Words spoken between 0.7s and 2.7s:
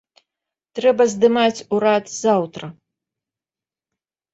Трэба здымаць урад заўтра.